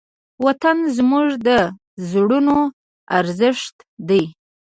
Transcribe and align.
وطن 0.45 0.77
زموږ 0.95 1.27
د 1.47 1.49
زړونو 2.09 2.57
ارزښت 3.17 3.75
دی. 4.09 4.23